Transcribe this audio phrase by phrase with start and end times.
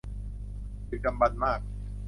[0.89, 1.59] ดึกดำบรรพ์มาก